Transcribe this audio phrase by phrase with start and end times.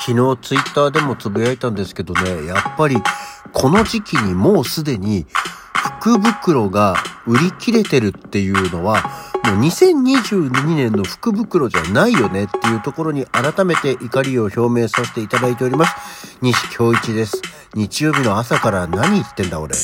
[0.00, 2.96] 昨日ツイッターでもつぶやいたんですけどね、やっぱり
[3.52, 5.26] この時期にもうすでに
[6.00, 6.96] 福袋が
[7.26, 9.02] 売り切れてるっていうのは、
[9.44, 16.38] もう2022年の福袋じゃないよねっていうところに改めて怒りを表明させていただいております。
[16.40, 17.42] 西京一です。
[17.74, 19.74] 日曜日の朝から何言ってんだ俺。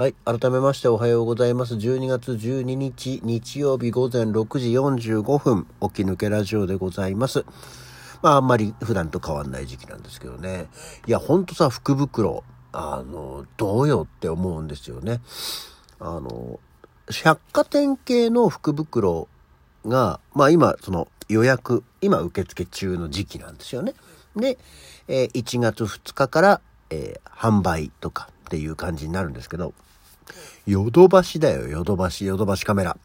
[0.00, 0.14] はい。
[0.24, 1.74] 改めましておはようございます。
[1.74, 7.44] 12月12日日曜日午前6時45分、起き抜けラジオでございます。
[8.22, 10.68] まあ、あんまり普段と変わんない時期なんですけどね。
[11.06, 15.20] いや、ほんとさ、福袋、あの、どうよって思うんですよね。
[15.98, 16.58] あの、
[17.22, 19.28] 百貨店系の福袋
[19.84, 23.92] が、まあ今、その予約、今受付中の時期なんですよね。
[24.34, 24.56] で、
[25.08, 29.74] えー、1月2日から、えー、販売とかっていう感じになるんですけど、
[30.66, 32.96] ヨドバシだよ、ヨドバシ、ヨドバシカメラ。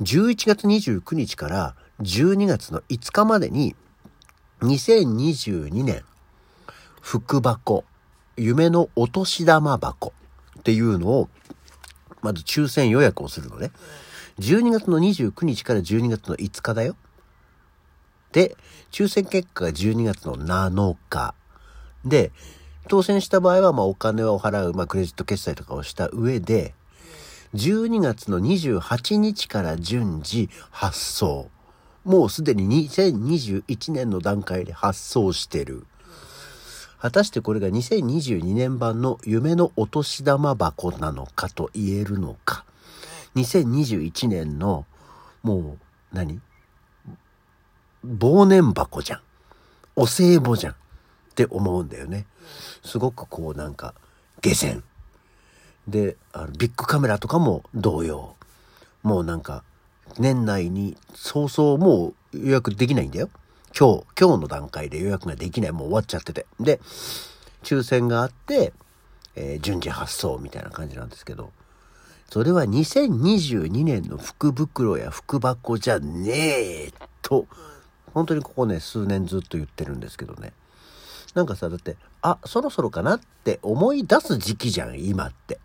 [0.00, 3.74] 11月29日から12月の5日までに、
[4.60, 6.04] 2022年、
[7.00, 7.84] 福箱、
[8.36, 10.12] 夢のお年玉箱
[10.58, 11.28] っていうのを、
[12.22, 13.70] まず抽選予約をするのね。
[14.38, 16.96] 12月の29日から12月の5日だよ。
[18.32, 18.56] で、
[18.92, 21.34] 抽選結果が12月の7日。
[22.04, 22.30] で、
[22.88, 26.74] 当選した場合は、まあ、お金を払う、まあ、クレジット決済とかをした上で、
[27.54, 31.50] 12月の28日から順次発送。
[32.04, 35.86] もうすでに2021年の段階で発送してる。
[37.00, 42.64] 果たしてこれが2022年版の夢のお年玉箱なのかと言えるのか。
[43.36, 44.84] 2021年の、
[45.42, 45.78] もう
[46.12, 46.40] 何、
[48.04, 49.20] 忘年箱じゃん。
[49.96, 50.74] お歳暮じゃん。
[51.44, 52.26] って思うんだよね。
[52.82, 53.94] すごくこうなんか、
[54.40, 54.82] 下船。
[55.86, 58.34] で、あのビッグカメラとかも同様。
[59.04, 59.62] もうなんか、
[60.18, 63.30] 年内に早々もう予約できないんだよ。
[63.78, 65.72] 今日、今日の段階で予約ができない。
[65.72, 66.46] もう終わっちゃってて。
[66.58, 66.80] で、
[67.62, 68.72] 抽選があって、
[69.36, 71.52] えー、順次発送みたいな感じなんですけど、
[72.30, 76.92] それは2022年の福袋や福箱じゃねえ
[77.22, 77.46] と、
[78.12, 80.52] 本当にここね、数年ずっと言ってるんですけどね。
[81.34, 85.58] なんかさ、だって、あ、そろそろかなって思い出す時期じゃん、今って。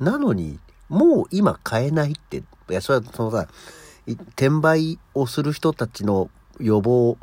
[0.00, 0.58] なのに、
[0.88, 3.48] もう今買えないって、いや、それはそのさ、
[4.06, 6.28] 転売をする人たちの
[6.60, 7.16] 予防、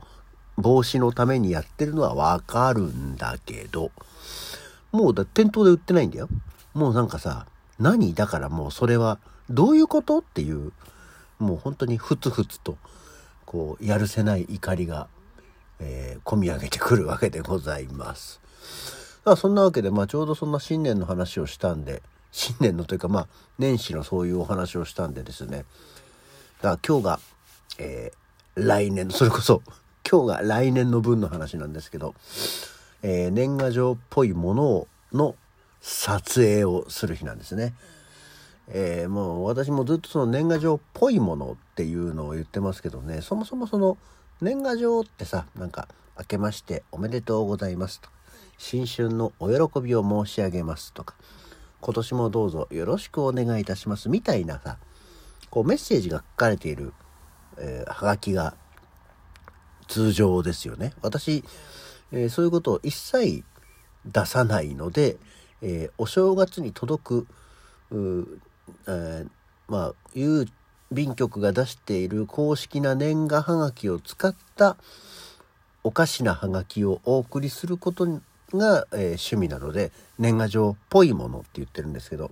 [0.57, 3.91] 防止のためにやってるのはわかるんだけど、
[4.91, 6.27] もうだ、店頭で売ってないんだよ。
[6.73, 7.45] もうなんかさ、
[7.79, 9.19] 何だからもうそれは、
[9.49, 10.71] どういうことっていう、
[11.39, 12.77] もう本当にふつふつと、
[13.45, 15.07] こう、やるせない怒りが
[15.81, 18.39] え、込み上げてくるわけでございます。
[19.25, 23.27] あそんなわけで、まあ、ちょうどそんな新年の話をしたんで、新年のというか、まあ、
[23.59, 25.65] 年始のそういうお話をしたんでですね、
[26.61, 27.19] だから今日が、
[27.77, 29.61] えー、来年の、それこそ、
[30.09, 32.15] 今日が来年の分の話なんですけど、
[33.03, 35.35] えー、年賀状っぽいものをの
[35.81, 37.73] 撮影をする日なんですね。
[38.67, 43.97] えー、もう私もずっとその年賀状っぽいものっていうのを言ってますけどね、そもそもその
[44.41, 45.87] 年賀状ってさ、なんか、
[46.17, 48.21] 明けましておめでとうございますとか。
[48.61, 51.15] 新春のお喜びを申し上げますとか、
[51.79, 54.77] 今年もどうぞよろしくお願いいたしますみたいなさ、
[55.49, 56.93] こうメッセージが書かれている、
[57.57, 58.55] えー、はがきが
[59.87, 60.93] 通常ですよね。
[61.01, 61.43] 私、
[62.11, 63.43] えー、そういうことを一切
[64.05, 65.17] 出さないので、
[65.63, 67.27] えー、お正月に届く、
[67.91, 69.29] えー、
[69.67, 70.47] まあ、ゆう
[70.91, 74.77] 便局が出している公式な年賀はがきを使った
[75.83, 78.05] おかしなはがきをお送りすること
[78.53, 82.31] が、えー、趣味なので年賀状っぽいものって言ってるんですけど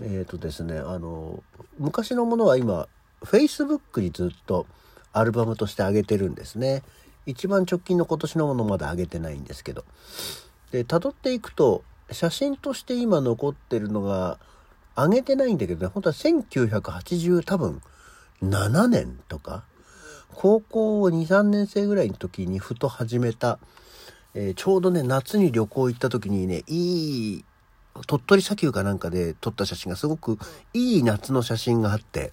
[0.00, 1.42] えっ、ー、とですねあの
[1.78, 2.88] 昔のものは今
[3.24, 4.66] Facebook にずっと
[5.12, 6.82] アルバムとして上げてるんですね。
[7.26, 9.84] 一番直近の今年のものまだ上げてないんですけど。
[10.72, 14.38] で辿っていくと写真として今残ってるのが
[14.96, 17.80] 上げてないんだけどね、本当は1980多分
[18.42, 19.64] 7年とか、
[20.34, 23.58] 高校2、3年生ぐらいの時にふと始めた、
[24.34, 27.44] えー、ちょうどね、夏に旅行行った時にね、いい、
[28.06, 30.38] 鳥取砂丘かなんかで撮った写真がすごく
[30.72, 32.32] いい夏の写真があって、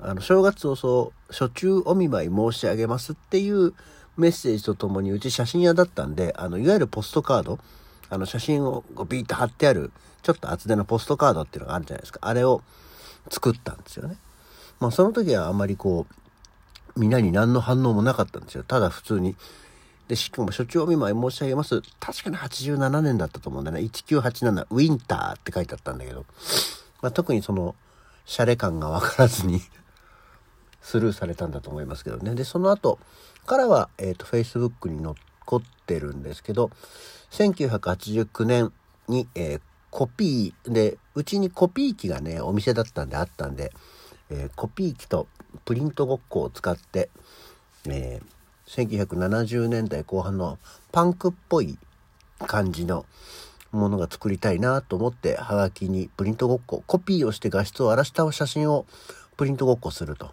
[0.00, 3.72] あの、正月早々、初中お見舞い申し上げますっていう
[4.16, 7.58] メッセージとともに、うち写真屋だったんで、あの、いわゆるポストカード、
[8.12, 12.18] あの、写真をビーッと貼ってある、ちょっと厚手のポストカードっていうのがあるじゃないですか。
[12.20, 12.62] あれを
[13.30, 14.16] 作ったんですよね。
[14.80, 16.06] まあその時はあんまりこ
[16.94, 18.64] う、みんなに何の反応もなかったんですよ。
[18.64, 19.34] ただ普通に。
[20.08, 21.80] で、しかも所長お見舞い申し上げます。
[22.00, 23.84] 確かに87年だったと思うんだよね。
[23.84, 26.26] 1987ウィンターって書いてあったんだけど、
[27.00, 27.74] まあ特にその、
[28.26, 29.62] シャレ感がわからずに
[30.82, 32.34] スルーされたんだと思いますけどね。
[32.34, 32.98] で、その後
[33.46, 35.16] からは、えっ、ー、と、Facebook に残
[35.92, 36.70] ってるんですけど、
[37.30, 38.72] 1989年
[39.08, 39.60] に、えー、
[39.90, 43.72] コピーで、うちにコピー機がね、お店だったんであったんで、
[44.30, 45.26] えー、コピー機と
[45.66, 47.10] プリントごっこを使って、
[47.86, 50.58] えー、1970年代後半の
[50.92, 51.78] パンクっぽい
[52.38, 53.04] 感じの
[53.72, 58.86] ものが作りたいなと思って、はがきにプリントごっこ、コピーをして画質を荒らした写真を
[59.36, 60.32] プリントごっこすると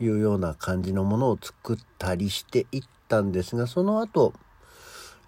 [0.00, 4.32] いうような感じのものを作ったりしていったんですが、その後、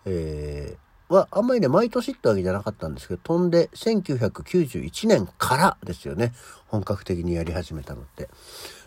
[0.04, 6.32] えー、はあんまりね、毎年ってわけじゃなかったんですけど、飛んで1991年からですよね、
[6.68, 8.28] 本格的にやり始めたのって。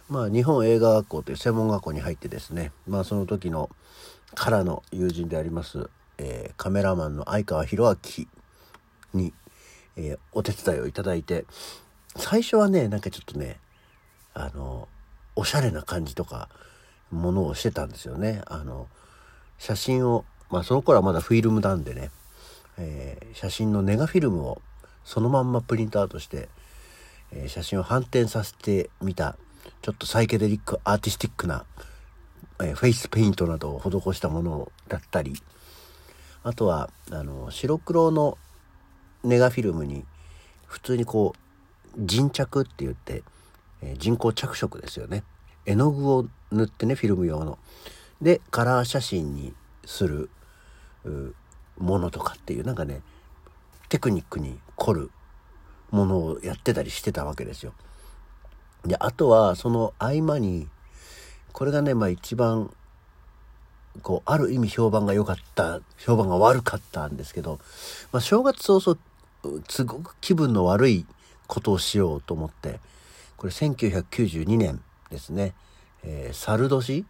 [0.09, 3.69] まあ、日本映画学校という専門学校に入ってですね、まあ、その時の
[4.35, 8.25] からの友人であります、えー、カメラマンの相川博明
[9.13, 9.33] に、
[9.95, 11.45] えー、お手伝いをいただいて、
[12.15, 13.59] 最初はね、なんかちょっとね、
[14.33, 14.87] あの、
[15.35, 16.49] おしゃれな感じとか、
[17.11, 18.41] ものをしてたんですよね。
[18.47, 18.87] あの、
[19.57, 22.11] 写真を、まあその頃はまだフィルムなんでね、
[22.77, 24.61] えー、写真のネガフィルムを
[25.03, 26.47] そのまんまプリントアウトして、
[27.31, 29.35] えー、写真を反転させてみた、
[29.81, 31.65] ちょっとサイケデリック、アーティスティックな、
[32.61, 35.33] えー、フェイスペイントなどを施したものだったり、
[36.43, 38.37] あとは、あの、白黒の
[39.23, 40.05] ネガフィルムに
[40.67, 41.33] 普通にこ
[41.97, 43.23] う人着って言って、
[43.81, 45.23] えー、人工着色ですよね。
[45.65, 47.57] 絵の具を塗ってねフィルム用の。
[48.21, 49.53] でカラー写真に
[49.85, 50.29] する。
[51.77, 53.01] ものとかっていうなんかね
[53.89, 55.11] テクニックに凝る
[55.91, 57.73] ものをやってたりしてたわけですよ。
[58.85, 60.67] であとはその合間に
[61.51, 62.71] これがねまあ一番
[64.01, 67.59] こうある意味評判が良かった評判が悪かったんですけど、
[68.11, 68.99] まあ、正月早々
[69.69, 71.05] すごく気分の悪い
[71.47, 72.79] ことをしようと思って、
[73.37, 75.53] これ1992年ですね。
[76.03, 77.05] えー、猿年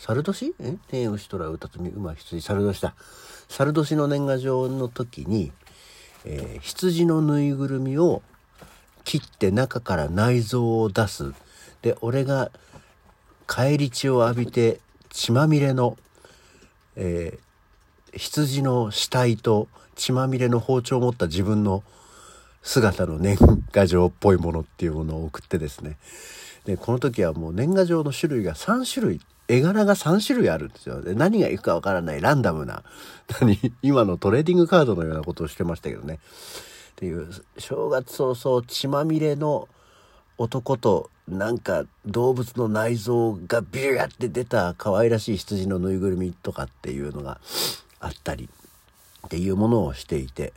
[0.00, 0.54] 猿年？
[0.60, 0.76] え？
[0.88, 2.94] 天牛虎歌と馬羊猿年だ。
[3.48, 5.52] 猿年の年賀状の時に、
[6.24, 8.22] えー、羊のぬいぐるみを
[9.04, 11.34] 切って中から内臓を出す。
[11.82, 12.50] で、俺が
[13.46, 14.80] 返り血を浴びて
[15.10, 15.98] 血まみれの、
[16.96, 21.82] えー、羊の死体と血まみれの包丁を持った自分の
[22.62, 23.36] 姿の年
[23.70, 25.96] 賀状っぽいものっていうものを送ってですね
[26.64, 29.20] でこの時はもう年賀状の種類が3種類
[29.50, 31.02] 絵柄が3種類あるんですよ。
[31.02, 32.84] で何がいくかわからないランダムな
[33.40, 36.20] 何今のトレーディングカードのようなことをしてましたけどね。
[36.92, 39.68] っていう正月早々血まみれの
[40.38, 47.40] 男となんか動物の内臓がビューって出た可愛らしい羊のぬいぐるみとかっていうのが
[47.98, 48.48] あったり
[49.26, 50.52] っていうものをしていて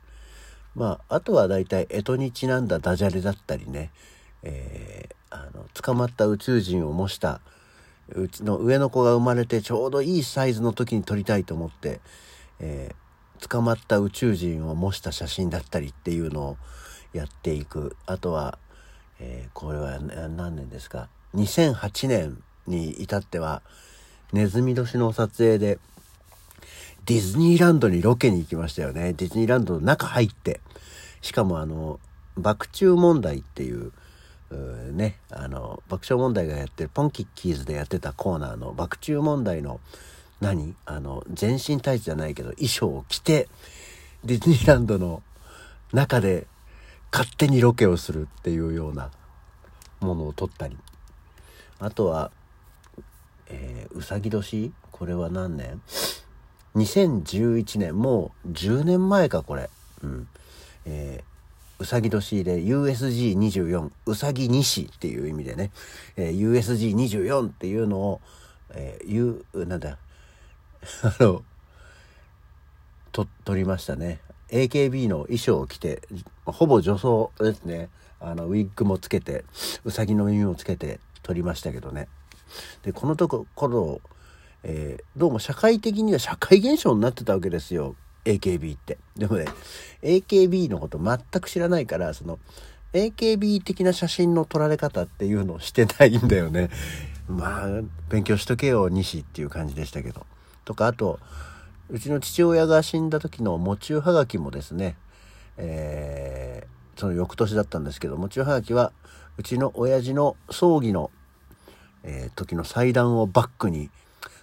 [0.75, 3.91] まああとは大体干支にちなんだダジャレだったりね、
[4.43, 7.41] えー、あの捕まった宇宙人を模した
[8.09, 12.01] うちの上の子が生まれてちょうどいいサイズの時に撮りたいと思って、
[12.59, 16.57] えー、捕まった宇宙人を模した写真だったりっていうのを
[17.13, 18.57] やっていくあとは、
[19.19, 23.61] えー、これは何年ですか？2008年に至っては
[24.33, 25.79] ネズミ年の撮影で
[27.05, 29.13] ディズニーランドにロケに行きましたよね。
[29.13, 30.61] ディズニーランドの中入って。
[31.21, 31.99] しかもあの、
[32.37, 33.93] 爆中問題っていう、う
[34.91, 39.79] ね、あの、爆笑問題がやってる、ポンキッキーズでやってたコーナーの爆中問題の、
[40.41, 40.75] 何？
[40.85, 43.47] あの、全身タイツじゃないけど、衣装を着て、
[44.23, 45.23] ディズニーランドの
[45.93, 46.47] 中で
[47.11, 49.11] 勝手にロケをするっていうような
[49.99, 50.77] ものを撮ったり。
[51.79, 52.31] あとは、
[53.47, 54.73] えー、うさぎ年？
[54.91, 55.81] これは何年
[56.75, 59.69] ？2011年、もう10年前か、これ。
[60.03, 60.27] うん。
[60.85, 61.32] えー、
[61.83, 65.69] うさぎ年で USG24、うさぎ西っていう意味でね、
[66.15, 68.21] えー、USG24 っていうのを、
[68.69, 69.97] えー、U、なんだ、
[71.03, 71.43] あの、
[73.11, 74.21] と、撮りましたね。
[74.47, 76.01] AKB の衣装を着て、
[76.45, 77.89] ほぼ女装ですね。
[78.21, 79.43] あの、ウィッグもつけて、
[79.83, 82.07] うさぎの耳もつけて撮りましたけどね。
[82.83, 83.99] で、このとこ、頃、
[84.63, 88.97] えー、どうも社会的には社会現象になってたわけですよ AKB って。
[89.15, 89.45] でもね
[90.01, 92.39] AKB のこと全く知らないからその
[92.93, 96.69] AKB 的な写真の撮られ方っていうのをしてないんだよね。
[97.27, 97.67] まあ
[98.09, 100.25] 勉強しとけよ西っていう感じでしたけど。
[100.65, 101.19] とかあと
[101.89, 104.95] うちの父親が死んだ時の喪中はがきもですね、
[105.57, 108.91] えー、その翌年だったんですけど喪中はがきは
[109.37, 111.11] うちの親父の葬儀の、
[112.03, 113.89] えー、時の祭壇をバックに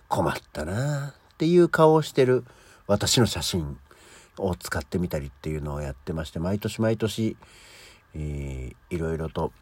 [0.09, 2.45] 困ったなっていう顔をしてる
[2.91, 3.79] 私の写真
[4.37, 7.37] を使ってみたりっていうのをやってまして毎年毎年、
[8.17, 9.53] えー、いろいろと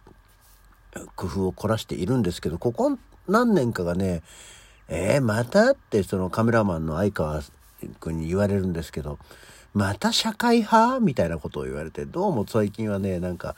[1.15, 2.97] 工夫を凝らしているんですけど、ここ
[3.29, 4.23] 何年かがね、
[4.89, 7.43] えー、またってそのカメラマンの相川
[8.01, 9.19] 君に言われるんですけど、
[9.75, 11.01] また社会派？
[11.01, 13.55] みたいなことを言われて、どうも最近はね、なんか、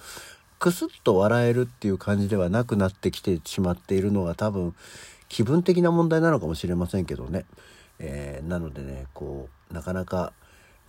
[0.59, 4.75] くすっと笑えるっていう感じではなくなってきてしまっているのが多分、
[5.29, 7.45] 気分的な問題なのかもしれませんけどね。
[8.01, 10.33] えー、なのでね、こう、なかなか、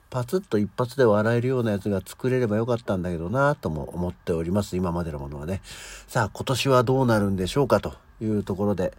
[0.10, 4.76] パツッと一発で笑えるようなやつが作れればよかったんだけどなとも思っております。
[4.76, 5.62] 今までのものはね。
[6.08, 7.80] さあ、今年はどうなるんでしょうか？
[7.80, 8.94] というところで、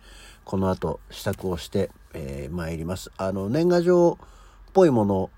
[0.45, 3.11] この後支度をして、えー、参ります。
[3.19, 4.27] あの、年賀状っ
[4.73, 5.31] ぽいもの、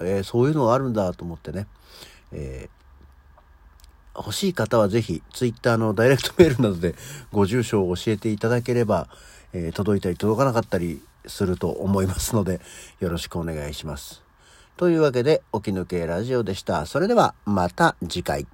[0.00, 1.66] えー、そういうのがあるんだと思ってね、
[2.32, 6.94] えー、欲しい方はぜひ、ツイッターのダイレクトメールなどで
[7.32, 9.08] ご住所を教えていただければ、
[9.54, 12.60] えー、届いたり届かなかったりすると思いますので、
[13.00, 14.22] よろしくお願いします。
[14.76, 16.86] というわけで、起き抜けラジオでした。
[16.86, 18.46] それでは、また次回。